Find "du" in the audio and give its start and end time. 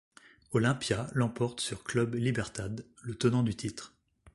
3.43-3.53